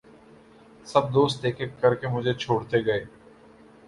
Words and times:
سب 0.87 1.03
دوست 1.13 1.45
ایک 1.45 1.57
ایک 1.61 1.71
کرکے 1.81 2.07
مُجھے 2.13 2.33
چھوڑتے 2.41 2.77
گئے 2.85 3.03